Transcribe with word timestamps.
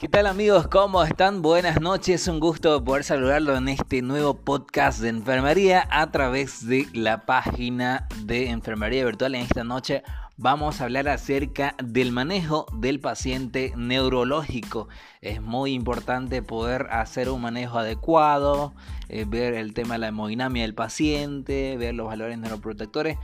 ¿Qué 0.00 0.08
tal 0.08 0.26
amigos? 0.26 0.66
¿Cómo 0.66 1.04
están? 1.04 1.42
Buenas 1.42 1.78
noches, 1.78 2.26
un 2.26 2.40
gusto 2.40 2.82
poder 2.82 3.04
saludarlo 3.04 3.54
en 3.54 3.68
este 3.68 4.00
nuevo 4.00 4.32
podcast 4.32 4.98
de 5.00 5.10
enfermería 5.10 5.86
a 5.90 6.10
través 6.10 6.66
de 6.66 6.88
la 6.94 7.26
página 7.26 8.08
de 8.24 8.48
enfermería 8.48 9.04
virtual. 9.04 9.34
En 9.34 9.42
esta 9.42 9.62
noche 9.62 10.02
vamos 10.38 10.80
a 10.80 10.84
hablar 10.84 11.06
acerca 11.06 11.74
del 11.84 12.12
manejo 12.12 12.64
del 12.72 12.98
paciente 12.98 13.74
neurológico. 13.76 14.88
Es 15.20 15.42
muy 15.42 15.74
importante 15.74 16.40
poder 16.40 16.86
hacer 16.90 17.28
un 17.28 17.42
manejo 17.42 17.78
adecuado, 17.78 18.72
eh, 19.10 19.26
ver 19.28 19.52
el 19.52 19.74
tema 19.74 19.96
de 19.96 19.98
la 19.98 20.08
hemodinamia 20.08 20.62
del 20.62 20.74
paciente, 20.74 21.76
ver 21.76 21.94
los 21.94 22.06
valores 22.06 22.38
neuroprotectores 22.38 23.18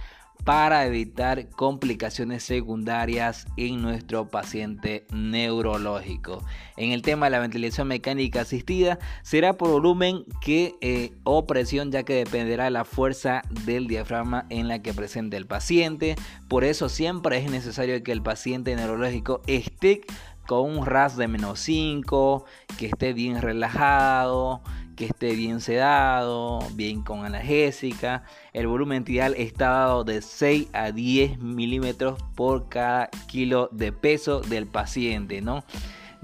para 0.45 0.87
evitar 0.87 1.49
complicaciones 1.51 2.43
secundarias 2.45 3.47
en 3.57 3.83
nuestro 3.83 4.29
paciente 4.29 5.07
neurológico. 5.13 6.45
En 6.77 6.93
el 6.93 7.03
tema 7.03 7.27
de 7.27 7.31
la 7.31 7.39
ventilación 7.41 7.89
mecánica 7.89 8.43
asistida 8.43 8.99
será 9.23 9.57
por 9.57 9.71
volumen 9.71 10.25
que, 10.41 10.75
eh, 10.81 11.13
o 11.25 11.47
presión 11.47 11.91
ya 11.91 12.05
que 12.05 12.15
dependerá 12.15 12.65
de 12.65 12.71
la 12.71 12.85
fuerza 12.85 13.43
del 13.65 13.87
diafragma 13.87 14.47
en 14.51 14.69
la 14.69 14.83
que 14.83 14.95
presente 14.95 15.37
el 15.37 15.47
paciente. 15.47 16.17
Por 16.49 16.65
eso 16.65 16.89
siempre 16.89 17.39
es 17.39 17.51
necesario 17.51 18.03
que 18.03 18.13
el 18.13 18.23
paciente 18.23 18.77
neurológico 18.77 19.43
esté 19.47 20.03
con 20.47 20.79
un 20.79 20.87
RAS 20.87 21.17
de 21.17 21.29
menos 21.29 21.61
5, 21.61 22.45
que 22.79 22.87
esté 22.87 23.13
bien 23.13 23.43
relajado, 23.43 24.63
que 24.97 25.07
esté 25.07 25.35
bien 25.35 25.61
sedado, 25.61 26.61
bien 26.73 27.03
con 27.03 27.25
analgésica. 27.25 28.25
El 28.53 28.67
volumen 28.67 29.05
ideal 29.07 29.35
está 29.37 29.69
dado 29.69 30.05
de 30.05 30.23
6 30.23 30.69
a 30.73 30.91
10 30.91 31.39
milímetros 31.39 32.19
por 32.35 32.69
cada 32.69 33.09
kilo 33.29 33.69
de 33.73 33.93
peso 33.93 34.41
del 34.41 34.67
paciente, 34.67 35.43
¿no? 35.43 35.65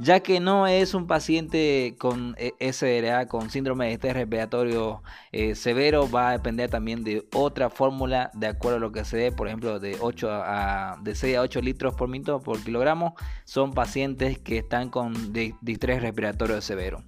Ya 0.02 0.18
que 0.18 0.40
no 0.40 0.66
es 0.66 0.94
un 0.94 1.06
paciente 1.06 1.94
con 1.96 2.34
e, 2.36 2.72
SRA, 2.72 3.26
con 3.26 3.50
síndrome 3.50 3.86
de 3.86 3.92
estrés 3.92 4.14
respiratorio 4.14 5.00
eh, 5.30 5.54
severo, 5.54 6.10
va 6.10 6.30
a 6.30 6.32
depender 6.32 6.68
también 6.68 7.04
de 7.04 7.24
otra 7.32 7.70
fórmula 7.70 8.32
de 8.34 8.48
acuerdo 8.48 8.78
a 8.78 8.80
lo 8.80 8.90
que 8.90 9.04
se 9.04 9.16
dé, 9.16 9.30
por 9.30 9.46
ejemplo, 9.46 9.78
de, 9.78 9.96
8 10.00 10.28
a, 10.28 10.98
de 11.00 11.14
6 11.14 11.36
a 11.36 11.42
8 11.42 11.60
litros 11.60 11.94
por 11.94 12.08
minuto 12.08 12.40
por 12.40 12.60
kilogramo, 12.64 13.14
son 13.44 13.74
pacientes 13.74 14.40
que 14.40 14.58
están 14.58 14.90
con 14.90 15.32
distrés 15.32 16.02
respiratorio 16.02 16.60
severo. 16.60 17.04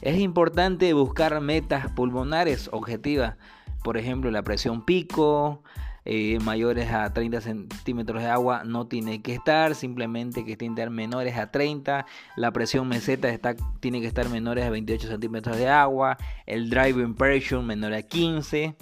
Es 0.00 0.16
importante 0.20 0.92
buscar 0.92 1.40
metas 1.40 1.90
pulmonares 1.90 2.68
objetivas, 2.70 3.34
por 3.82 3.96
ejemplo 3.96 4.30
la 4.30 4.44
presión 4.44 4.84
pico, 4.84 5.64
eh, 6.04 6.38
mayores 6.42 6.90
a 6.92 7.12
30 7.12 7.40
centímetros 7.40 8.22
de 8.22 8.28
agua 8.28 8.62
no 8.64 8.86
tiene 8.86 9.22
que 9.22 9.34
estar, 9.34 9.74
simplemente 9.74 10.44
que 10.44 10.52
estén 10.52 10.74
menores 10.90 11.36
a 11.36 11.50
30, 11.50 12.04
la 12.36 12.52
presión 12.52 12.88
meseta 12.88 13.28
está, 13.28 13.54
tiene 13.80 14.00
que 14.00 14.06
estar 14.06 14.28
menores 14.28 14.64
a 14.64 14.70
28 14.70 15.08
centímetros 15.08 15.56
de 15.56 15.68
agua, 15.68 16.18
el 16.46 16.68
driving 16.68 17.14
pressure 17.14 17.62
menor 17.62 17.94
a 17.94 18.02
15. 18.02 18.76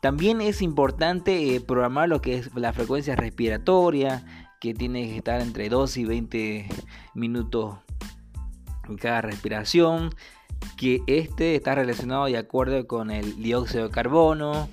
También 0.00 0.40
es 0.40 0.62
importante 0.62 1.54
eh, 1.54 1.60
programar 1.60 2.08
lo 2.08 2.20
que 2.20 2.36
es 2.36 2.54
la 2.54 2.72
frecuencia 2.72 3.16
respiratoria, 3.16 4.24
que 4.60 4.74
tiene 4.74 5.06
que 5.08 5.16
estar 5.16 5.40
entre 5.40 5.68
2 5.68 5.96
y 5.96 6.04
20 6.04 6.68
minutos 7.14 7.78
en 8.88 8.96
cada 8.96 9.20
respiración 9.20 10.10
que 10.76 11.02
este 11.06 11.54
está 11.54 11.74
relacionado 11.74 12.26
de 12.26 12.36
acuerdo 12.36 12.86
con 12.86 13.10
el 13.10 13.42
dióxido 13.42 13.84
de 13.84 13.90
carbono, 13.90 14.68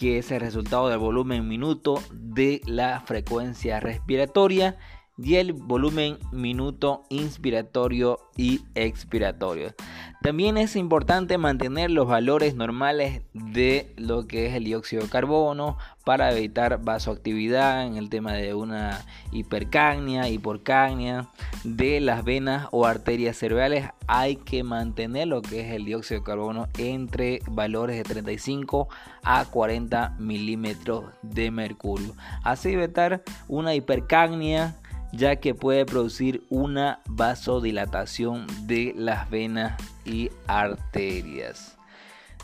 que 0.00 0.16
es 0.16 0.30
el 0.30 0.40
resultado 0.40 0.88
del 0.88 0.98
volumen 0.98 1.46
minuto 1.46 2.02
de 2.10 2.62
la 2.64 3.00
frecuencia 3.00 3.80
respiratoria 3.80 4.78
y 5.22 5.36
el 5.36 5.52
volumen 5.52 6.18
minuto 6.32 7.04
inspiratorio 7.10 8.18
y 8.36 8.60
expiratorio. 8.74 9.74
También 10.22 10.58
es 10.58 10.76
importante 10.76 11.38
mantener 11.38 11.90
los 11.90 12.06
valores 12.06 12.54
normales 12.54 13.22
de 13.32 13.92
lo 13.96 14.26
que 14.26 14.46
es 14.46 14.54
el 14.54 14.64
dióxido 14.64 15.02
de 15.02 15.08
carbono 15.08 15.78
para 16.04 16.30
evitar 16.32 16.82
vasoactividad 16.82 17.86
en 17.86 17.96
el 17.96 18.10
tema 18.10 18.34
de 18.34 18.52
una 18.52 19.02
hipercagnia, 19.32 20.28
hiporcagnia 20.28 21.28
de 21.64 22.00
las 22.00 22.22
venas 22.22 22.68
o 22.70 22.84
arterias 22.84 23.36
cerebrales. 23.36 23.88
Hay 24.06 24.36
que 24.36 24.62
mantener 24.62 25.28
lo 25.28 25.40
que 25.40 25.60
es 25.60 25.72
el 25.72 25.86
dióxido 25.86 26.20
de 26.20 26.26
carbono 26.26 26.68
entre 26.76 27.40
valores 27.46 27.96
de 27.96 28.04
35 28.04 28.88
a 29.22 29.44
40 29.46 30.16
milímetros 30.18 31.04
de 31.22 31.50
mercurio. 31.50 32.14
Así 32.42 32.72
evitar 32.72 33.22
una 33.48 33.74
hipercagnia 33.74 34.76
ya 35.12 35.36
que 35.36 35.54
puede 35.54 35.86
producir 35.86 36.44
una 36.48 37.00
vasodilatación 37.08 38.46
de 38.66 38.94
las 38.96 39.28
venas 39.30 39.80
y 40.04 40.30
arterias. 40.46 41.76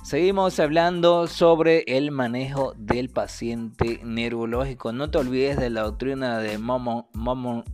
Seguimos 0.03 0.60
hablando 0.60 1.26
sobre 1.26 1.84
el 1.88 2.12
manejo 2.12 2.75
del 2.76 3.09
paciente 3.09 4.00
neurológico. 4.05 4.93
No 4.93 5.10
te 5.10 5.19
olvides 5.19 5.56
de 5.59 5.71
la 5.71 5.82
doctrina 5.82 6.38
de 6.38 6.59
Momon, 6.59 7.65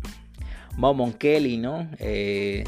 Kelly, 1.18 1.58
¿no? 1.58 1.90
Eh, 1.98 2.64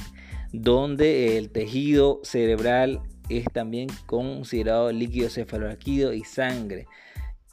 donde 0.52 1.38
el 1.38 1.50
tejido 1.50 2.20
cerebral 2.24 3.00
es 3.30 3.46
también 3.52 3.88
considerado 4.06 4.92
líquido 4.92 5.30
cefalorraquídeo 5.30 6.12
y 6.12 6.24
sangre 6.24 6.86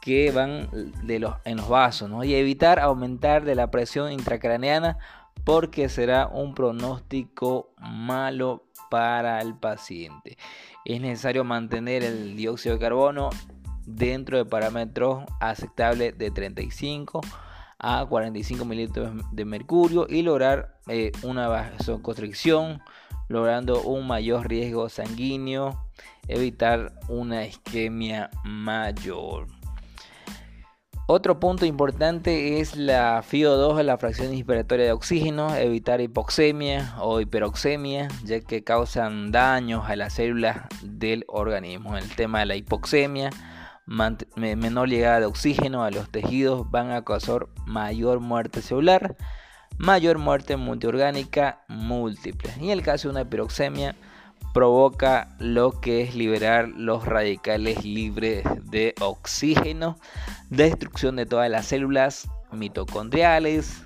que 0.02 0.32
van 0.32 0.70
de 1.04 1.20
los, 1.20 1.36
en 1.46 1.58
los 1.58 1.70
vasos 1.70 2.10
y 2.26 2.36
evitar 2.36 2.80
aumentar 2.80 3.46
de 3.46 3.56
la 3.56 3.70
presión 3.70 4.12
intracraneana 4.12 4.98
porque 5.44 5.90
será 5.90 6.28
un 6.28 6.54
pronóstico 6.54 7.74
malo 7.78 8.66
para 8.90 9.40
el 9.42 9.56
paciente. 9.56 10.38
Es 10.86 11.00
necesario 11.02 11.44
mantener 11.44 12.04
el 12.04 12.36
dióxido 12.36 12.76
de 12.76 12.82
carbono 12.82 13.30
dentro 13.86 14.38
de 14.38 14.46
parámetros 14.46 15.24
aceptables 15.40 16.18
de 16.18 16.32
35 16.32 17.22
a 17.80 18.06
45 18.06 18.66
mililitros 18.66 19.12
de 19.32 19.46
mercurio 19.46 20.06
y 20.08 20.22
lograr 20.22 20.78
eh, 20.88 21.12
una 21.24 21.48
vasoconstricción, 21.48 22.82
logrando 23.28 23.82
un 23.82 24.06
mayor 24.06 24.48
riesgo 24.48 24.88
sanguíneo, 24.90 25.90
evitar 26.28 26.94
una 27.08 27.46
isquemia 27.46 28.30
mayor. 28.44 29.61
Otro 31.14 31.42
punto 31.42 31.66
importante 31.66 32.62
es 32.62 32.78
la 32.78 33.22
FIO2, 33.22 33.84
la 33.84 33.98
fracción 33.98 34.34
inspiratoria 34.34 34.86
de 34.86 34.92
oxígeno, 34.94 35.54
evitar 35.54 36.00
hipoxemia 36.00 36.96
o 37.02 37.20
hiperoxemia, 37.20 38.08
ya 38.24 38.40
que 38.40 38.64
causan 38.64 39.30
daños 39.30 39.90
a 39.90 39.98
las 39.98 40.14
células 40.14 40.68
del 40.82 41.26
organismo. 41.28 41.98
El 41.98 42.08
tema 42.16 42.40
de 42.40 42.46
la 42.46 42.56
hipoxemia, 42.56 43.30
menor 43.86 44.88
llegada 44.88 45.20
de 45.20 45.26
oxígeno 45.26 45.84
a 45.84 45.92
los 45.92 46.10
tejidos 46.10 46.72
van 46.72 46.92
a 46.92 47.04
causar 47.04 47.50
mayor 47.66 48.22
muerte 48.22 48.62
celular, 48.62 49.18
mayor 49.78 50.18
muerte 50.18 50.56
multiorgánica 50.56 51.66
múltiple. 51.68 52.54
Y 52.62 52.68
en 52.68 52.70
el 52.70 52.84
caso 52.84 53.10
de 53.10 53.12
una 53.12 53.22
hiperoxemia, 53.24 53.98
provoca 54.54 55.30
lo 55.40 55.80
que 55.80 56.02
es 56.02 56.16
liberar 56.16 56.70
los 56.70 57.06
radicales 57.06 57.86
libres 57.86 58.44
de 58.64 58.94
oxígeno, 59.00 59.98
destrucción 60.50 61.16
de 61.16 61.26
todas 61.26 61.50
las 61.50 61.68
células 61.68 62.30
mitocondriales. 62.52 63.84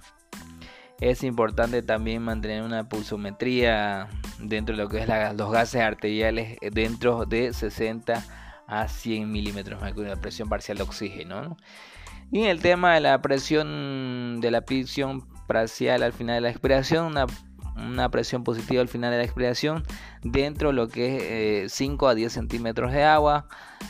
Es 0.99 1.23
importante 1.23 1.81
también 1.81 2.23
mantener 2.23 2.63
una 2.63 2.87
pulsometría 2.87 4.07
dentro 4.39 4.75
de 4.75 4.83
lo 4.83 4.89
que 4.89 4.99
es 4.99 5.07
los 5.37 5.51
gases 5.51 5.81
arteriales 5.81 6.57
dentro 6.71 7.25
de 7.25 7.53
60 7.53 8.23
a 8.67 8.87
100 8.87 9.31
milímetros 9.31 9.81
de 9.81 10.17
presión 10.17 10.49
parcial 10.49 10.77
de 10.77 10.83
oxígeno. 10.83 11.57
Y 12.31 12.45
el 12.45 12.61
tema 12.61 12.95
de 12.95 13.01
la 13.01 13.21
presión 13.21 14.39
de 14.41 14.51
la 14.51 14.61
presión 14.61 15.27
parcial 15.47 16.01
al 16.01 16.13
final 16.13 16.35
de 16.35 16.41
la 16.41 16.49
expiración, 16.49 17.05
una 17.05 17.27
una 17.91 18.09
presión 18.09 18.43
positiva 18.43 18.81
al 18.81 18.87
final 18.87 19.11
de 19.11 19.17
la 19.17 19.23
expiración 19.23 19.83
dentro 20.23 20.69
de 20.69 20.75
lo 20.75 20.87
que 20.87 21.65
es 21.65 21.73
5 21.73 22.07
eh, 22.07 22.11
a 22.11 22.15
10 22.15 22.33
centímetros 22.33 22.91
de 22.91 23.03
agua 23.03 23.47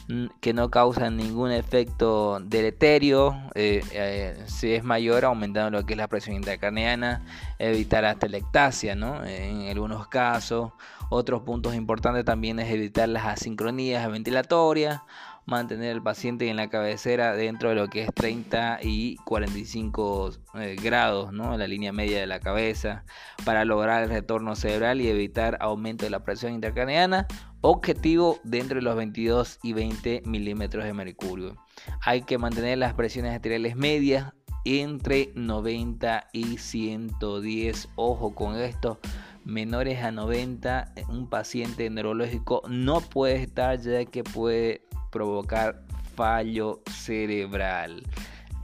mm, 0.07 0.25
que 0.41 0.53
no 0.53 0.69
causan 0.69 1.17
ningún 1.17 1.51
efecto 1.51 2.39
deleterio 2.41 3.35
eh, 3.55 3.81
eh, 3.91 4.43
si 4.47 4.73
es 4.73 4.83
mayor 4.83 5.25
aumentando 5.25 5.79
lo 5.79 5.85
que 5.85 5.93
es 5.93 5.97
la 5.97 6.07
presión 6.07 6.35
intracraneana 6.35 7.25
evitar 7.59 8.03
la 8.03 8.15
telectasia 8.15 8.95
¿no? 8.95 9.23
en 9.25 9.69
algunos 9.69 10.07
casos 10.07 10.71
otros 11.09 11.41
puntos 11.43 11.75
importantes 11.75 12.25
también 12.25 12.59
es 12.59 12.71
evitar 12.71 13.07
las 13.09 13.25
asincronías 13.25 14.09
ventilatorias 14.11 15.01
mantener 15.45 15.91
el 15.91 16.01
paciente 16.01 16.49
en 16.49 16.57
la 16.57 16.69
cabecera 16.69 17.35
dentro 17.35 17.69
de 17.69 17.75
lo 17.75 17.87
que 17.87 18.03
es 18.03 18.13
30 18.13 18.79
y 18.81 19.17
45 19.17 20.31
eh, 20.55 20.75
grados, 20.81 21.31
¿no? 21.33 21.57
la 21.57 21.67
línea 21.67 21.93
media 21.93 22.19
de 22.19 22.27
la 22.27 22.39
cabeza, 22.39 23.05
para 23.45 23.65
lograr 23.65 24.03
el 24.03 24.09
retorno 24.09 24.55
cerebral 24.55 25.01
y 25.01 25.07
evitar 25.07 25.57
aumento 25.61 26.05
de 26.05 26.11
la 26.11 26.23
presión 26.23 26.53
intracraneana. 26.53 27.27
Objetivo 27.61 28.39
dentro 28.43 28.75
de 28.75 28.83
los 28.83 28.95
22 28.95 29.59
y 29.63 29.73
20 29.73 30.23
milímetros 30.25 30.85
de 30.85 30.93
mercurio. 30.93 31.55
Hay 32.01 32.21
que 32.21 32.37
mantener 32.37 32.77
las 32.77 32.93
presiones 32.93 33.33
arteriales 33.33 33.75
medias 33.75 34.33
entre 34.65 35.31
90 35.35 36.27
y 36.31 36.57
110. 36.57 37.89
Ojo 37.95 38.35
con 38.35 38.55
esto 38.55 38.99
menores 39.45 40.03
a 40.03 40.11
90, 40.11 40.93
un 41.07 41.29
paciente 41.29 41.89
neurológico 41.89 42.63
no 42.67 42.99
puede 42.99 43.35
estar 43.35 43.79
ya 43.79 44.03
que 44.05 44.23
puede 44.23 44.81
provocar 45.11 45.83
fallo 46.15 46.81
cerebral. 46.89 48.03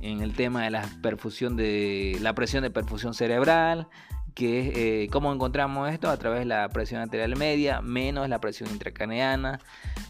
En 0.01 0.21
el 0.21 0.33
tema 0.33 0.63
de 0.63 0.71
la 0.71 0.89
perfusión 1.01 1.55
de 1.55 2.17
la 2.21 2.33
presión 2.33 2.63
de 2.63 2.71
perfusión 2.71 3.13
cerebral, 3.13 3.87
que 4.33 4.59
es 4.59 4.77
eh, 4.77 5.09
cómo 5.11 5.31
encontramos 5.33 5.89
esto 5.91 6.09
a 6.09 6.17
través 6.17 6.39
de 6.39 6.45
la 6.45 6.69
presión 6.69 7.01
arterial 7.01 7.35
media 7.35 7.81
menos 7.81 8.29
la 8.29 8.39
presión 8.39 8.69
intracraneana. 8.69 9.59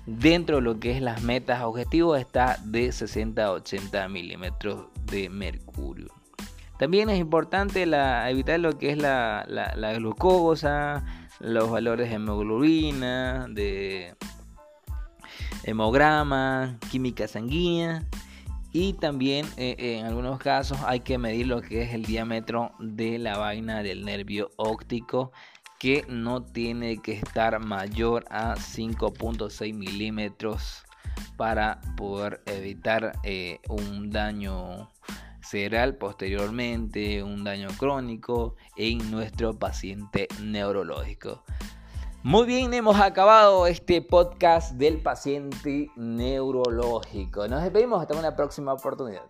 Dentro 0.06 0.58
de 0.58 0.62
lo 0.62 0.80
que 0.80 0.92
es 0.92 1.02
las 1.02 1.24
metas 1.24 1.62
objetivos 1.64 2.20
está 2.20 2.58
de 2.64 2.92
60 2.92 3.44
a 3.44 3.52
80 3.52 4.08
milímetros 4.10 4.88
de 5.06 5.30
mercurio. 5.30 6.14
También 6.82 7.12
es 7.12 7.20
importante 7.20 7.86
la, 7.86 8.28
evitar 8.32 8.60
lo 8.60 8.78
que 8.80 8.90
es 8.90 8.98
la, 8.98 9.46
la, 9.48 9.94
glucosa, 9.94 11.06
los 11.40 11.70
valores 11.70 12.10
de 12.10 12.16
hemoglobina, 12.16 13.48
de 13.48 14.16
hemograma, 15.64 16.78
química 16.90 17.28
sanguínea 17.28 18.06
y 18.74 18.94
también 18.94 19.46
eh, 19.58 19.76
en 20.00 20.06
algunos 20.06 20.40
casos 20.40 20.78
hay 20.86 21.02
que 21.02 21.18
medir 21.18 21.48
lo 21.48 21.62
que 21.62 21.82
es 21.82 21.94
el 21.94 22.06
diámetro 22.06 22.72
de 22.80 23.20
la 23.20 23.38
vaina 23.38 23.84
del 23.84 24.06
nervio 24.06 24.50
óptico 24.56 25.32
que 25.78 26.06
no 26.08 26.44
tiene 26.44 27.02
que 27.02 27.14
estar 27.14 27.60
mayor 27.60 28.24
a 28.30 28.56
5.6 28.56 29.74
milímetros 29.74 30.84
para 31.38 31.82
poder 31.98 32.42
evitar 32.46 33.14
eh, 33.24 33.60
un 33.68 34.12
daño 34.12 34.90
cerebral 35.42 35.98
posteriormente, 35.98 37.24
un 37.24 37.44
daño 37.44 37.68
crónico 37.78 38.56
en 38.78 39.12
nuestro 39.12 39.58
paciente 39.58 40.28
neurológico. 40.40 41.44
Muy 42.24 42.46
bien, 42.46 42.72
hemos 42.76 43.00
acabado 43.00 43.66
este 43.66 44.00
podcast 44.00 44.74
del 44.74 45.02
paciente 45.02 45.90
neurológico. 45.96 47.48
Nos 47.48 47.64
despedimos 47.64 48.00
hasta 48.00 48.14
una 48.14 48.36
próxima 48.36 48.74
oportunidad. 48.74 49.24